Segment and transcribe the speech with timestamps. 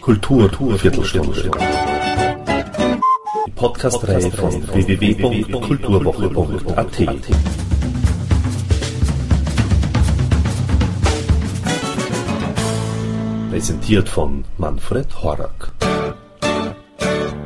[0.00, 1.50] Kultur, Kultur Viertelstunde.
[3.46, 6.96] Die Podcast-Reihe von www.kulturwoche.at.
[13.50, 15.72] Präsentiert von Manfred Horak.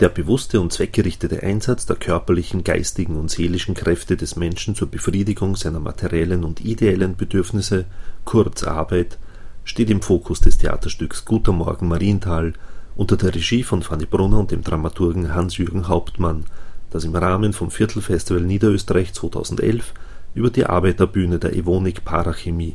[0.00, 5.56] Der bewusste und zweckgerichtete Einsatz der körperlichen, geistigen und seelischen Kräfte des Menschen zur Befriedigung
[5.56, 7.84] seiner materiellen und ideellen Bedürfnisse,
[8.24, 9.18] kurz Arbeit,
[9.62, 12.54] steht im Fokus des Theaterstücks Guter Morgen Marienthal
[12.96, 16.44] unter der Regie von Fanny Brunner und dem Dramaturgen Hans-Jürgen Hauptmann,
[16.88, 19.92] das im Rahmen vom Viertelfestival Niederösterreich 2011
[20.34, 22.74] über die Arbeiterbühne der Evonik Parachemie,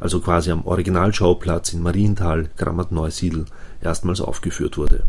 [0.00, 3.44] also quasi am Originalschauplatz in Marienthal, Grammat-Neusiedl,
[3.80, 5.04] erstmals aufgeführt wurde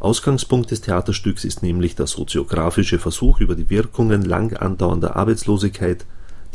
[0.00, 6.06] Ausgangspunkt des Theaterstücks ist nämlich der soziografische Versuch über die Wirkungen lang andauernder Arbeitslosigkeit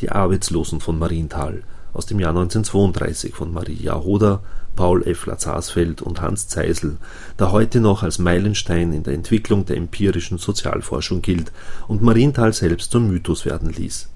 [0.02, 1.62] Die Arbeitslosen von Marienthal
[1.94, 4.42] aus dem Jahr 1932 von Marie Jahoda,
[4.76, 5.28] Paul F.
[5.28, 6.98] Lazarsfeld und Hans Zeisel,
[7.40, 11.52] der heute noch als Meilenstein in der Entwicklung der empirischen Sozialforschung gilt
[11.88, 14.10] und Marienthal selbst zum Mythos werden ließ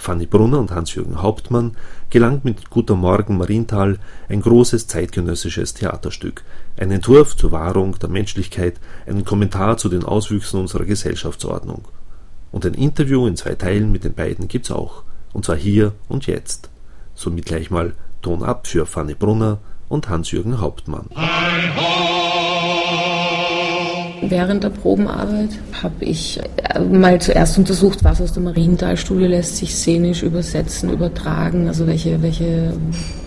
[0.00, 1.76] Fanny Brunner und Hans-Jürgen Hauptmann
[2.08, 3.98] gelangt mit Guter Morgen Marienthal
[4.30, 6.42] ein großes zeitgenössisches Theaterstück,
[6.78, 11.86] ein Entwurf zur Wahrung der Menschlichkeit, ein Kommentar zu den Auswüchsen unserer Gesellschaftsordnung.
[12.50, 15.02] Und ein Interview in zwei Teilen mit den beiden gibt's auch,
[15.34, 16.70] und zwar hier und jetzt.
[17.14, 17.92] Somit gleich mal
[18.22, 19.58] Ton ab für Fanny Brunner
[19.90, 21.10] und Hans-Jürgen Hauptmann.
[24.22, 25.50] Während der Probenarbeit
[25.82, 31.68] habe ich äh, mal zuerst untersucht, was aus der Marienthal-Studie lässt sich szenisch übersetzen, übertragen,
[31.68, 32.74] also welche, welche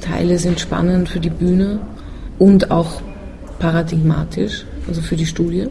[0.02, 1.80] Teile sind spannend für die Bühne
[2.38, 3.02] und auch
[3.60, 5.68] paradigmatisch, also für die Studie.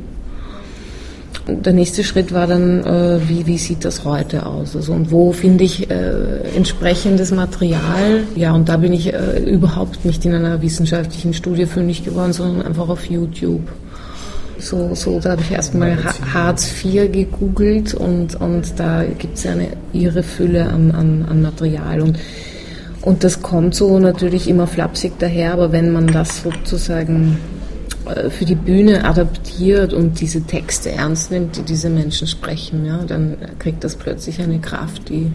[1.46, 4.76] Der nächste Schritt war dann, äh, wie, wie sieht das heute aus?
[4.76, 8.22] Also, und wo finde ich äh, entsprechendes Material?
[8.36, 12.64] Ja, und da bin ich äh, überhaupt nicht in einer wissenschaftlichen Studie fündig geworden, sondern
[12.64, 13.62] einfach auf YouTube.
[14.62, 15.98] So, so da habe ich erstmal
[16.32, 22.00] Hartz IV gegoogelt und, und da gibt es eine irre Fülle an, an, an Material.
[22.00, 22.18] Und,
[23.00, 27.38] und das kommt so natürlich immer flapsig daher, aber wenn man das sozusagen
[28.06, 32.98] äh, für die Bühne adaptiert und diese Texte ernst nimmt, die diese Menschen sprechen, ja,
[33.04, 35.32] dann kriegt das plötzlich eine Kraft, die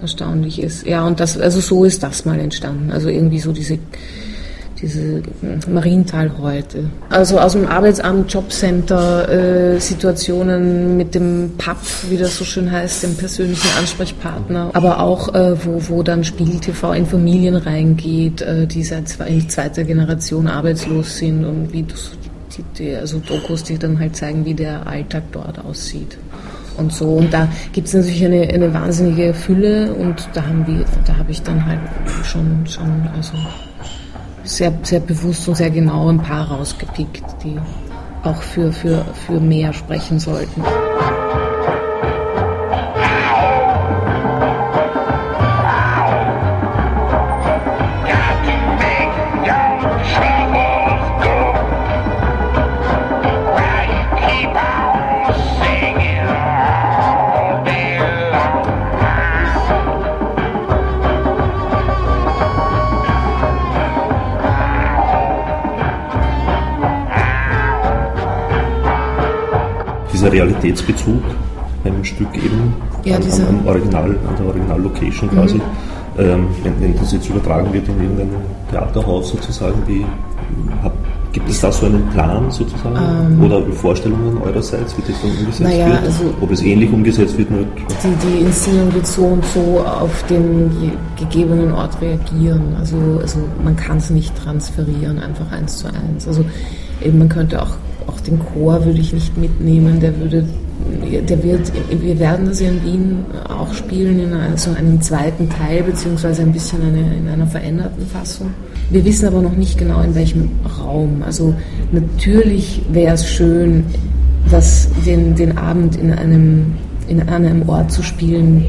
[0.00, 0.86] erstaunlich ist.
[0.86, 2.92] Ja, und das, also so ist das mal entstanden.
[2.92, 3.80] Also irgendwie so diese
[4.82, 5.22] diese
[5.68, 6.90] Marienthal heute.
[7.08, 11.78] Also aus dem Arbeitsamt, Jobcenter, äh, Situationen mit dem PAP,
[12.10, 16.58] wie das so schön heißt, dem persönlichen Ansprechpartner, aber auch äh, wo, wo dann Spiegel
[16.58, 22.10] TV in Familien reingeht, äh, die seit zwei, zweiter Generation arbeitslos sind und wie das,
[22.56, 26.18] die, die, also Dokus, die dann halt zeigen, wie der Alltag dort aussieht
[26.76, 27.06] und so.
[27.06, 31.30] Und da gibt es natürlich eine, eine wahnsinnige Fülle und da haben wir, da habe
[31.30, 31.80] ich dann halt
[32.24, 33.34] schon, schon, also
[34.44, 37.58] sehr, sehr bewusst und sehr genau ein paar rausgepickt, die
[38.22, 40.62] auch für, für, für mehr sprechen sollten.
[70.42, 71.22] Realitätsbezug
[71.84, 75.62] beim Stück eben ja, an, am Original, an der Original-Location quasi, mhm.
[76.18, 78.30] ähm, wenn, wenn, das jetzt übertragen wird in irgendein
[78.70, 80.04] Theaterhaus sozusagen, wie
[80.82, 80.92] hab,
[81.32, 85.60] Gibt es da so einen Plan sozusagen ähm, oder Vorstellungen eurerseits, wie das dann umgesetzt
[85.60, 86.02] naja, wird?
[86.02, 87.50] Also Ob es ähnlich umgesetzt wird?
[87.50, 92.76] Nur die, die Inszenierung wird so und so auf den gegebenen Ort reagieren.
[92.78, 96.28] Also, also man kann es nicht transferieren, einfach eins zu eins.
[96.28, 96.44] Also
[97.00, 97.76] eben man könnte auch
[98.08, 100.44] auch den Chor würde ich nicht mitnehmen, der würde,
[101.28, 105.82] der wird, wir werden das ja in Wien auch spielen in so einem zweiten Teil,
[105.82, 108.50] beziehungsweise ein bisschen eine, in einer veränderten Fassung.
[108.90, 111.22] Wir wissen aber noch nicht genau in welchem Raum.
[111.24, 111.54] Also
[111.92, 113.84] natürlich wäre es schön,
[114.50, 116.74] das, den, den Abend in einem,
[117.08, 118.64] in einem Ort zu spielen,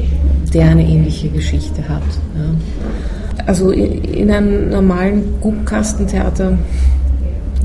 [0.52, 2.02] der eine ähnliche Geschichte hat.
[2.36, 3.44] Ja.
[3.46, 6.56] Also in, in einem normalen Guckkastentheater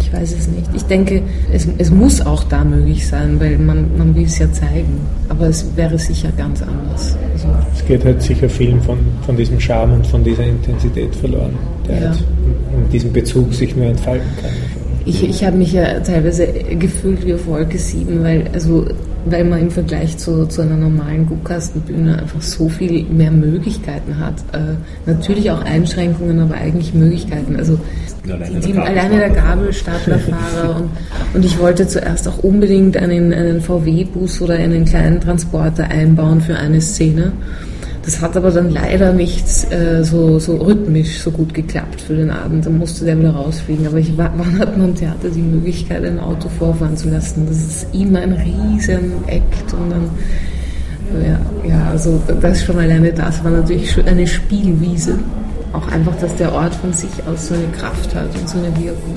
[0.09, 0.69] ich weiß es nicht.
[0.75, 1.21] Ich denke,
[1.53, 4.99] es, es muss auch da möglich sein, weil man, man will es ja zeigen.
[5.27, 7.15] Aber es wäre sicher ganz anders.
[7.33, 11.53] Also es geht halt sicher vielen von, von diesem Charme und von dieser Intensität verloren,
[11.87, 12.09] der ja.
[12.09, 12.23] halt
[12.73, 14.51] in diesem Bezug sich nur entfalten kann.
[15.05, 18.85] Ich, ich habe mich ja teilweise gefühlt wie auf Wolke 7, weil also
[19.25, 24.35] weil man im Vergleich zu, zu einer normalen Guckkastenbühne einfach so viel mehr Möglichkeiten hat.
[24.53, 24.75] Äh,
[25.05, 27.55] natürlich auch Einschränkungen, aber eigentlich Möglichkeiten.
[27.55, 27.79] Also
[28.27, 30.89] alleine, die, der, alleine der Gabelstaplerfahrer und,
[31.33, 36.55] und ich wollte zuerst auch unbedingt einen, einen VW-Bus oder einen kleinen Transporter einbauen für
[36.55, 37.33] eine Szene.
[38.09, 42.31] Das hat aber dann leider nicht äh, so, so rhythmisch so gut geklappt für den
[42.31, 42.65] Abend.
[42.65, 43.85] Dann musste der wieder rausfliegen.
[43.85, 47.45] Aber ich, wann hat man im Theater die Möglichkeit, ein Auto vorfahren zu lassen?
[47.47, 50.09] Das ist immer ein riesen Act und dann
[51.23, 55.19] ja, ja, also das schon alleine das war natürlich eine Spielwiese.
[55.71, 58.75] Auch einfach, dass der Ort von sich aus so eine Kraft hat und so eine
[58.75, 59.13] Wirkung.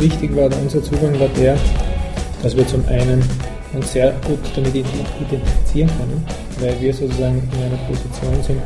[0.00, 1.56] Wichtig war, unser Zugang war der,
[2.42, 3.22] dass wir zum einen
[3.72, 6.24] uns sehr gut damit identifizieren können,
[6.60, 8.60] weil wir sozusagen in einer Position sind,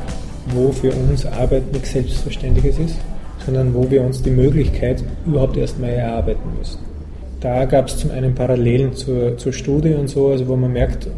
[0.55, 2.97] wo für uns Arbeit nichts Selbstverständliches ist,
[3.45, 6.79] sondern wo wir uns die Möglichkeit überhaupt erstmal erarbeiten müssen.
[7.41, 11.09] Da gab es zum einen Parallelen zur, zur Studie und so, also wo man merkt,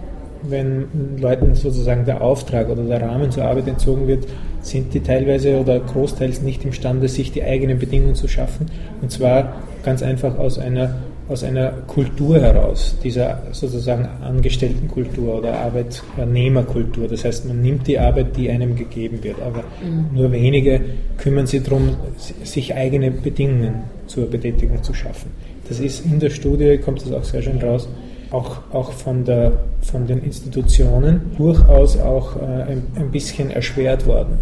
[0.42, 0.86] wenn
[1.19, 4.26] Leuten sozusagen der Auftrag oder der Rahmen zur Arbeit entzogen wird,
[4.60, 8.66] sind die teilweise oder großteils nicht imstande, sich die eigenen Bedingungen zu schaffen.
[9.00, 9.54] Und zwar
[9.86, 10.96] ganz einfach aus einer,
[11.28, 17.06] aus einer Kultur heraus, dieser sozusagen Angestelltenkultur oder Arbeitnehmerkultur.
[17.06, 20.08] Das heißt, man nimmt die Arbeit, die einem gegeben wird, aber mhm.
[20.12, 20.80] nur wenige
[21.18, 21.96] kümmern sich darum,
[22.42, 25.30] sich eigene Bedingungen zur Betätigung zu schaffen.
[25.68, 27.88] Das ist in der Studie, kommt das auch sehr schön raus,
[28.32, 29.52] auch, auch von, der,
[29.82, 34.38] von den Institutionen durchaus auch äh, ein, ein bisschen erschwert worden.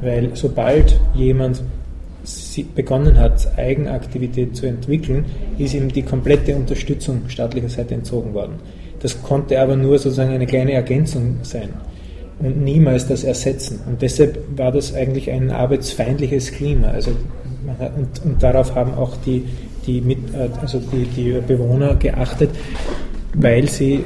[0.00, 1.62] Weil sobald jemand
[2.74, 5.24] begonnen hat, Eigenaktivität zu entwickeln,
[5.58, 8.54] ist ihm die komplette Unterstützung staatlicher Seite entzogen worden.
[9.00, 11.68] Das konnte aber nur sozusagen eine kleine Ergänzung sein
[12.38, 13.80] und niemals das Ersetzen.
[13.86, 16.88] Und deshalb war das eigentlich ein arbeitsfeindliches Klima.
[16.88, 17.12] Also
[17.96, 19.44] und, und, darauf haben auch die,
[19.86, 20.18] die, mit,
[20.60, 22.50] also die, die Bewohner geachtet,
[23.34, 24.04] weil sie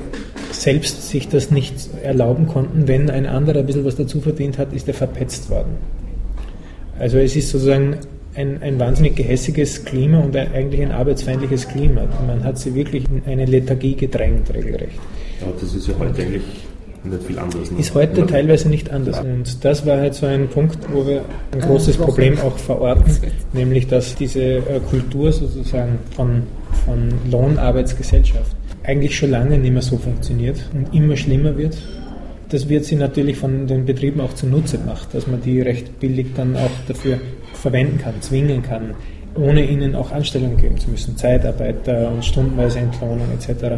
[0.52, 2.88] selbst sich das nicht erlauben konnten.
[2.88, 5.76] Wenn ein anderer ein bisschen was dazu verdient hat, ist er verpetzt worden.
[7.00, 7.96] Also es ist sozusagen
[8.34, 12.02] ein, ein wahnsinnig gehässiges Klima und ein, eigentlich ein arbeitsfeindliches Klima.
[12.26, 14.98] Man hat sie wirklich in eine Lethargie gedrängt, regelrecht.
[15.40, 16.42] Ja, das ist ja heute eigentlich
[17.02, 17.70] nicht viel anders.
[17.70, 17.78] Ne?
[17.78, 19.18] Ist heute teilweise nicht anders.
[19.20, 23.16] Und das war halt so ein Punkt, wo wir ein großes Problem auch verorten,
[23.54, 26.42] nämlich dass diese äh, Kultur sozusagen von,
[26.84, 28.54] von Lohnarbeitsgesellschaft
[28.84, 31.76] eigentlich schon lange nicht mehr so funktioniert und immer schlimmer wird.
[32.50, 36.34] Das wird sie natürlich von den Betrieben auch zunutze gemacht, dass man die recht billig
[36.34, 37.18] dann auch dafür
[37.54, 38.94] verwenden kann, zwingen kann,
[39.36, 43.76] ohne ihnen auch Anstellungen geben zu müssen, Zeitarbeiter und stundenweise Entlohnung etc.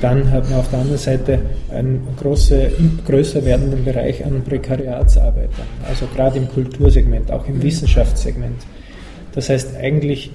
[0.00, 1.40] Dann hat man auf der anderen Seite
[1.72, 2.70] einen große,
[3.06, 8.62] größer werdenden Bereich an Prekariatsarbeitern, also gerade im Kultursegment, auch im Wissenschaftssegment.
[9.34, 10.30] Das heißt, eigentlich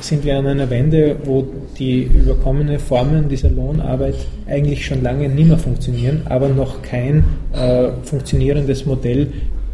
[0.00, 1.46] sind wir an einer Wende, wo
[1.78, 4.14] die überkommene Formen dieser Lohnarbeit
[4.46, 9.28] eigentlich schon lange nicht mehr funktionieren, aber noch kein äh, funktionierendes Modell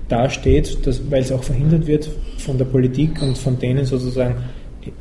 [0.09, 4.37] dasteht, das, weil es auch verhindert wird von der Politik und von denen sozusagen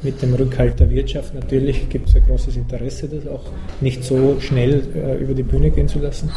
[0.01, 1.33] mit dem Rückhalt der Wirtschaft.
[1.35, 3.45] Natürlich gibt es ein großes Interesse, das auch
[3.79, 6.31] nicht so schnell äh, über die Bühne gehen zu lassen.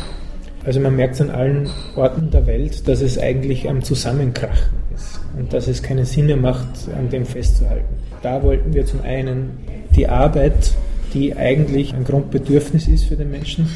[0.64, 4.83] Also man merkt es an allen Orten der Welt, dass es eigentlich am Zusammenkrachen
[5.36, 7.94] und dass es keinen Sinn mehr macht, an dem festzuhalten.
[8.22, 9.58] Da wollten wir zum einen
[9.94, 10.72] die Arbeit,
[11.12, 13.68] die eigentlich ein Grundbedürfnis ist für den Menschen,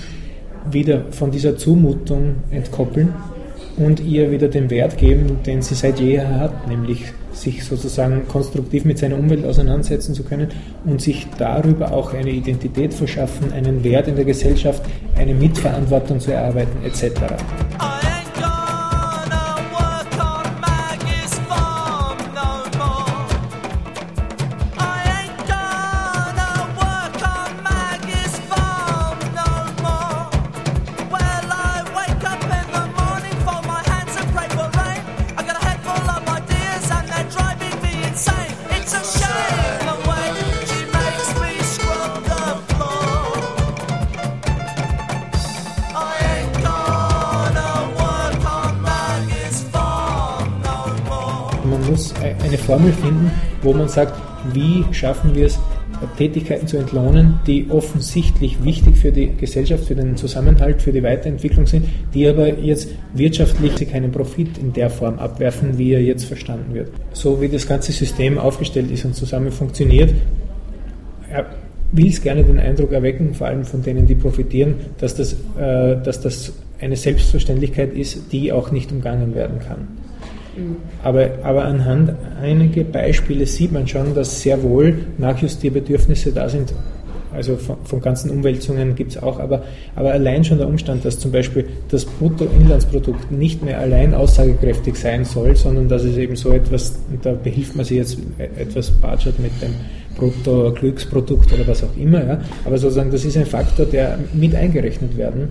[0.71, 3.15] wieder von dieser Zumutung entkoppeln
[3.77, 8.85] und ihr wieder den Wert geben, den sie seit jeher hat, nämlich sich sozusagen konstruktiv
[8.85, 10.49] mit seiner Umwelt auseinandersetzen zu können
[10.85, 14.83] und sich darüber auch eine Identität verschaffen, einen Wert in der Gesellschaft,
[15.17, 17.21] eine Mitverantwortung zu erarbeiten etc.
[52.69, 53.31] Formel finden,
[53.63, 54.13] wo man sagt,
[54.53, 55.59] wie schaffen wir es,
[56.17, 61.67] Tätigkeiten zu entlohnen, die offensichtlich wichtig für die Gesellschaft, für den Zusammenhalt, für die Weiterentwicklung
[61.67, 66.75] sind, die aber jetzt wirtschaftlich keinen Profit in der Form abwerfen, wie er jetzt verstanden
[66.75, 66.91] wird.
[67.13, 70.15] So wie das ganze System aufgestellt ist und zusammen funktioniert,
[71.93, 75.97] will es gerne den Eindruck erwecken, vor allem von denen, die profitieren, dass das, äh,
[76.03, 79.89] dass das eine Selbstverständlichkeit ist, die auch nicht umgangen werden kann.
[81.03, 86.75] Aber, aber anhand einiger Beispiele sieht man schon, dass sehr wohl Nachjustierbedürfnisse da sind,
[87.33, 89.63] also von, von ganzen Umwälzungen gibt es auch, aber,
[89.95, 95.25] aber allein schon der Umstand, dass zum Beispiel das Bruttoinlandsprodukt nicht mehr allein aussagekräftig sein
[95.25, 98.19] soll, sondern dass es eben so etwas, da behilft man sich jetzt
[98.59, 99.75] etwas Budget mit dem
[100.17, 102.41] Brutto-Glücksprodukt oder was auch immer, ja.
[102.65, 105.51] aber sozusagen das ist ein Faktor, der mit eingerechnet werden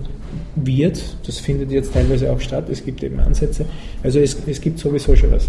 [0.64, 1.02] wird.
[1.26, 2.66] Das findet jetzt teilweise auch statt.
[2.70, 3.66] Es gibt eben Ansätze.
[4.04, 5.48] Also es, es gibt sowieso schon was.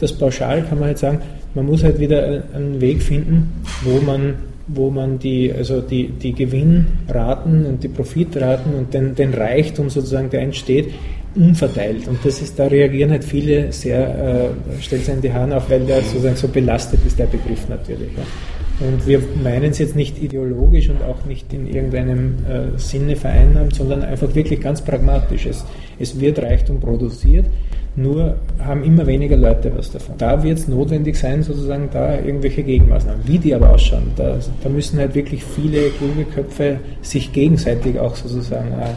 [0.00, 1.20] Das pauschal kann man halt sagen,
[1.54, 3.52] man muss halt wieder einen Weg finden,
[3.82, 4.34] wo man
[4.72, 10.30] wo man die, also die, die Gewinnraten und die Profitraten und den, den Reichtum sozusagen,
[10.30, 10.90] der entsteht,
[11.34, 12.06] umverteilt.
[12.08, 15.70] Und das ist, da reagieren halt viele sehr, äh, stellt sich in die Haare auf,
[15.70, 18.10] weil der sozusagen so belastet ist, der Begriff natürlich.
[18.16, 18.22] Ja.
[18.80, 23.74] Und wir meinen es jetzt nicht ideologisch und auch nicht in irgendeinem äh, Sinne vereinnahmt,
[23.74, 25.46] sondern einfach wirklich ganz pragmatisch.
[25.46, 25.64] Es,
[25.98, 27.44] es wird Reichtum produziert
[27.96, 30.14] nur haben immer weniger Leute was davon.
[30.18, 33.26] Da wird es notwendig sein, sozusagen da irgendwelche Gegenmaßnahmen.
[33.26, 38.14] Wie die aber ausschauen, da, da müssen halt wirklich viele kluge Köpfe sich gegenseitig auch
[38.14, 38.94] sozusagen äh,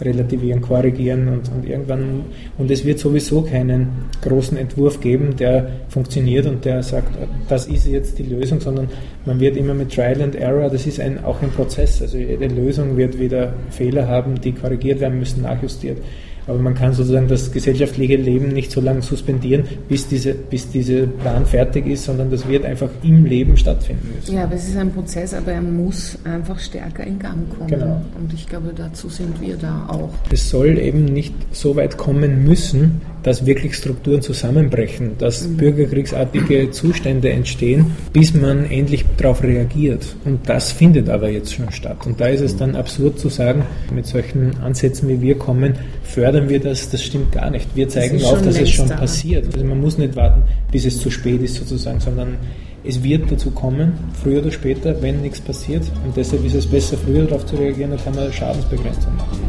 [0.00, 2.24] relativieren, korrigieren und, und irgendwann,
[2.58, 3.88] und es wird sowieso keinen
[4.22, 7.16] großen Entwurf geben, der funktioniert und der sagt,
[7.48, 8.88] das ist jetzt die Lösung, sondern
[9.24, 12.46] man wird immer mit Trial and Error, das ist ein, auch ein Prozess, also jede
[12.48, 15.98] Lösung wird wieder Fehler haben, die korrigiert werden müssen, nachjustiert.
[16.46, 21.06] Aber man kann sozusagen das gesellschaftliche Leben nicht so lange suspendieren, bis, diese, bis dieser
[21.06, 24.34] Plan fertig ist, sondern das wird einfach im Leben stattfinden müssen.
[24.34, 27.68] Ja, aber es ist ein Prozess, aber er muss einfach stärker in Gang kommen.
[27.68, 28.02] Genau.
[28.18, 30.10] Und ich glaube, dazu sind wir da auch.
[30.30, 35.56] Es soll eben nicht so weit kommen müssen, dass wirklich Strukturen zusammenbrechen, dass mhm.
[35.56, 40.14] bürgerkriegsartige Zustände entstehen, bis man endlich darauf reagiert.
[40.24, 42.06] Und das findet aber jetzt schon statt.
[42.06, 45.74] Und da ist es dann absurd zu sagen, mit solchen Ansätzen wie wir kommen,
[46.06, 47.68] fördern wir das, das stimmt gar nicht.
[47.74, 48.96] Wir zeigen auf, dass es schon da.
[48.96, 49.46] passiert.
[49.52, 52.38] Also man muss nicht warten, bis es zu spät ist sozusagen, sondern
[52.84, 55.82] es wird dazu kommen, früher oder später, wenn nichts passiert.
[56.04, 59.40] Und deshalb ist es besser, früher darauf zu reagieren, dann kann man Schadensbegrenzung machen.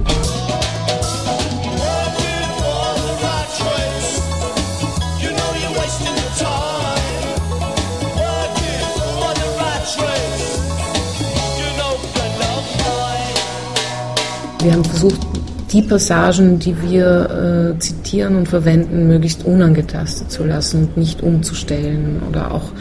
[14.64, 15.37] Wir haben versucht,
[15.72, 22.22] die Passagen, die wir äh, zitieren und verwenden, möglichst unangetastet zu lassen und nicht umzustellen
[22.30, 22.72] oder auch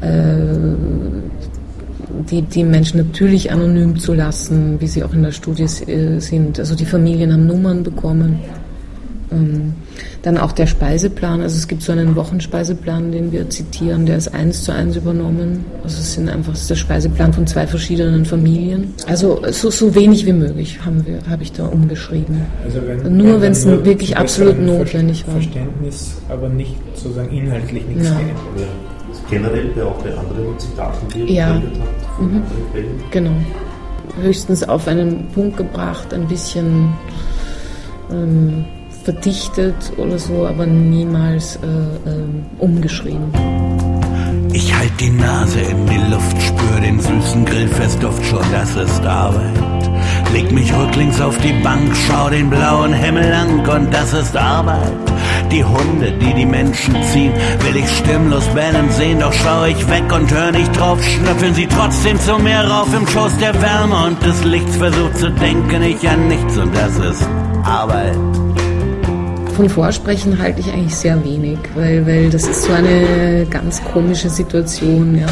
[0.00, 0.44] äh,
[2.30, 6.58] die, die Menschen natürlich anonym zu lassen, wie sie auch in der Studie äh, sind.
[6.58, 8.38] Also die Familien haben Nummern bekommen.
[9.32, 9.74] Ähm,
[10.22, 14.34] dann auch der Speiseplan, also es gibt so einen Wochenspeiseplan, den wir zitieren, der ist
[14.34, 15.64] eins zu eins übernommen.
[15.84, 18.94] Also es sind einfach der Speiseplan von zwei verschiedenen Familien.
[19.06, 22.40] Also so, so wenig wie möglich haben wir, habe ich da umgeschrieben.
[22.64, 25.34] Also wenn, nur wenn es wirklich absolut notwendig war.
[25.34, 28.14] Verständnis, aber nicht sozusagen inhaltlich nichts ja.
[28.14, 28.36] geändert.
[29.30, 31.54] Generell bei auch bei anderen Zitaten, die ihr ja.
[31.54, 32.42] habt, mhm.
[33.10, 33.30] Genau.
[34.20, 36.92] Höchstens auf einen Punkt gebracht, ein bisschen
[38.10, 38.64] ähm,
[39.08, 42.24] verdichtet oder so, aber niemals äh, äh,
[42.58, 43.32] umgeschrieben.
[44.52, 49.56] Ich halt die Nase in die Luft, spür den süßen Grillfestduft schon, das ist Arbeit.
[50.34, 54.92] Leg mich rücklings auf die Bank, schau den blauen Himmel an und das ist Arbeit.
[55.50, 60.12] Die Hunde, die die Menschen ziehen, will ich stimmlos bellen sehen, doch schau ich weg
[60.12, 64.22] und hör nicht drauf, schnüffeln sie trotzdem zu mir rauf im Schoß der Wärme und
[64.22, 67.26] des Lichts versucht zu denken ich an nichts und das ist
[67.64, 68.18] Arbeit
[69.58, 74.30] von Vorsprechen halte ich eigentlich sehr wenig, weil, weil das ist so eine ganz komische
[74.30, 75.18] Situation.
[75.18, 75.26] Ja.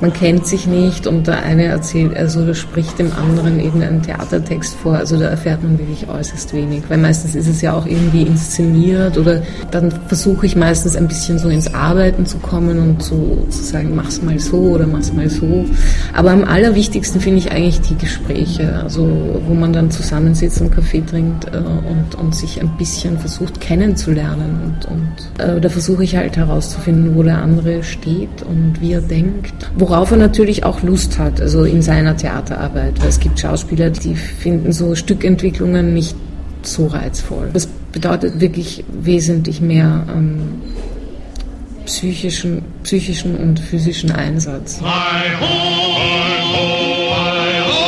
[0.00, 4.96] Man kennt sich nicht und der eine erzählt, also spricht dem anderen irgendeinen Theatertext vor.
[4.96, 9.16] Also da erfährt man wirklich äußerst wenig, weil meistens ist es ja auch irgendwie inszeniert
[9.18, 13.62] oder dann versuche ich meistens ein bisschen so ins Arbeiten zu kommen und so zu
[13.62, 15.64] sagen, mach's mal so oder mach's mal so.
[16.12, 21.02] Aber am allerwichtigsten finde ich eigentlich die Gespräche, also wo man dann zusammensitzt und Kaffee
[21.02, 26.16] trinkt äh, und, und sich ein bisschen versucht kennenzulernen und, und äh, da versuche ich
[26.16, 31.18] halt herauszufinden, wo der andere steht und wie er denkt, worauf er natürlich auch Lust
[31.18, 32.98] hat, also in seiner Theaterarbeit.
[33.00, 36.16] Weil es gibt Schauspieler, die finden so Stückentwicklungen nicht
[36.62, 37.50] so reizvoll.
[37.52, 40.62] Das bedeutet wirklich wesentlich mehr ähm,
[41.84, 44.80] psychischen, psychischen und physischen Einsatz.
[44.80, 45.44] Hi ho,
[47.14, 47.84] hi ho,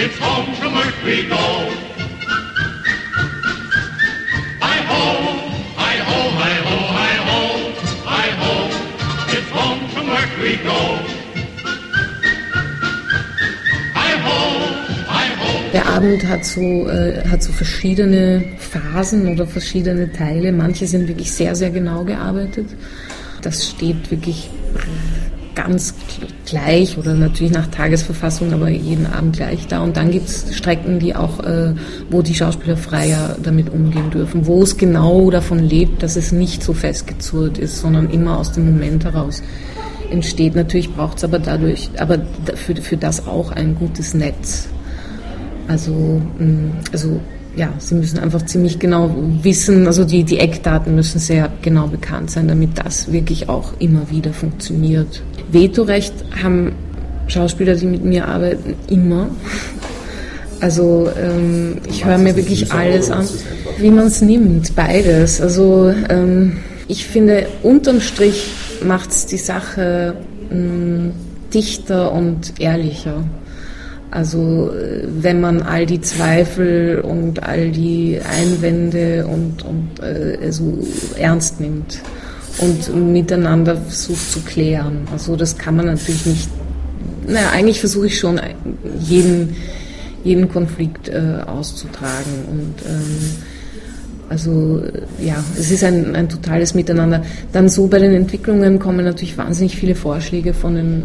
[0.00, 1.87] it's home from earth we go.
[15.98, 20.52] Abend hat so, äh, hat so verschiedene Phasen oder verschiedene Teile.
[20.52, 22.68] Manche sind wirklich sehr, sehr genau gearbeitet.
[23.42, 24.48] Das steht wirklich
[25.56, 25.92] ganz
[26.46, 29.82] gleich oder natürlich nach Tagesverfassung, aber jeden Abend gleich da.
[29.82, 31.74] Und dann gibt es Strecken, die auch, äh,
[32.10, 36.62] wo die Schauspieler freier damit umgehen dürfen, wo es genau davon lebt, dass es nicht
[36.62, 39.42] so festgezurrt ist, sondern immer aus dem Moment heraus
[40.12, 40.54] entsteht.
[40.54, 42.20] Natürlich braucht es aber dadurch, aber
[42.54, 44.68] für, für das auch ein gutes Netz.
[45.68, 47.20] Also, mm, also
[47.56, 52.30] ja, sie müssen einfach ziemlich genau wissen, also die, die Eckdaten müssen sehr genau bekannt
[52.30, 55.22] sein, damit das wirklich auch immer wieder funktioniert.
[55.50, 56.72] Vetorecht haben
[57.26, 59.28] Schauspieler, die mit mir arbeiten, immer.
[60.60, 63.26] Also ähm, ich höre mir wirklich alles an,
[63.78, 65.40] wie man es nimmt, beides.
[65.40, 66.58] Also ähm,
[66.88, 68.50] ich finde, unterm Strich
[68.82, 70.14] macht es die Sache
[70.50, 71.12] mh, mm,
[71.52, 73.24] dichter und ehrlicher.
[74.10, 80.78] Also äh, wenn man all die Zweifel und all die Einwände und, und äh, so
[81.18, 82.00] ernst nimmt
[82.58, 85.06] und miteinander versucht zu klären.
[85.12, 86.48] Also das kann man natürlich nicht.
[87.26, 88.40] Naja, eigentlich versuche ich schon
[88.98, 89.56] jeden,
[90.24, 93.30] jeden Konflikt äh, auszutragen und ähm,
[94.28, 94.82] also
[95.20, 97.22] ja, es ist ein, ein totales Miteinander.
[97.52, 101.02] Dann so bei den Entwicklungen kommen natürlich wahnsinnig viele Vorschläge von den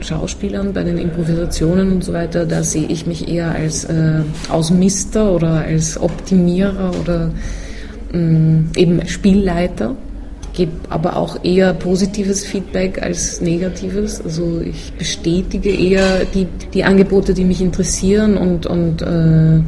[0.00, 2.46] Schauspielern, bei den Improvisationen und so weiter.
[2.46, 7.30] Da sehe ich mich eher als äh, Ausmister oder als Optimierer oder
[8.12, 9.94] mh, mm, eben Spielleiter.
[10.54, 14.20] Gebe aber auch eher positives Feedback als negatives.
[14.22, 19.60] Also ich bestätige eher die, die Angebote, die mich interessieren und, und äh,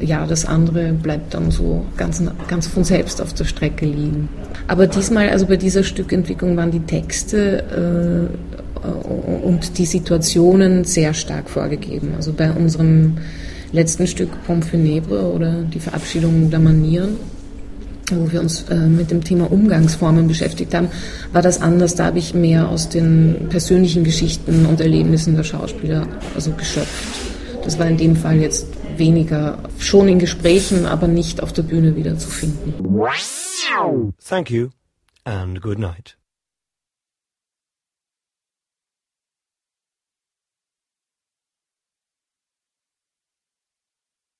[0.00, 4.28] ja, das andere bleibt dann so ganz, ganz von selbst auf der Strecke liegen.
[4.66, 8.30] Aber diesmal, also bei dieser Stückentwicklung waren die Texte
[8.84, 8.86] äh,
[9.46, 12.12] und die Situationen sehr stark vorgegeben.
[12.16, 13.18] Also bei unserem
[13.72, 17.16] letzten Stück Pommes Funèbre oder die Verabschiedung der Manieren,
[18.12, 20.88] wo wir uns äh, mit dem Thema Umgangsformen beschäftigt haben,
[21.32, 21.94] war das anders.
[21.94, 26.88] Da habe ich mehr aus den persönlichen Geschichten und Erlebnissen der Schauspieler also geschöpft.
[27.64, 28.66] Das war in dem Fall jetzt
[28.98, 32.74] weniger schon in Gesprächen, aber nicht auf der Bühne wiederzufinden.
[34.26, 34.70] Thank you
[35.24, 36.16] and good night.